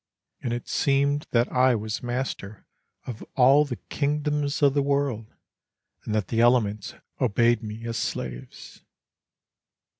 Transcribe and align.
And 0.41 0.51
it 0.51 0.67
seemed 0.67 1.27
that 1.29 1.51
I 1.51 1.75
was 1.75 2.01
master 2.01 2.65
Of 3.05 3.23
all 3.35 3.65
the 3.65 3.75
kingdoms 3.75 4.63
of 4.63 4.73
the 4.73 4.81
world, 4.81 5.27
and 6.05 6.15
that 6.15 6.29
the 6.29 6.41
elements 6.41 6.95
Obeyed 7.21 7.61
me 7.61 7.85
as 7.85 7.97
slaves. 7.97 8.81